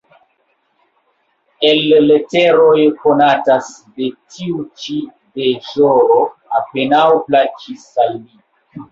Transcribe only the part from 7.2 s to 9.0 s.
plaĉis al li.